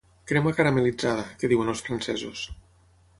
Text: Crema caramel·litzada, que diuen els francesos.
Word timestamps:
Crema 0.29 0.53
caramel·litzada, 0.59 1.27
que 1.43 1.51
diuen 1.51 1.71
els 1.75 1.83
francesos. 1.91 2.43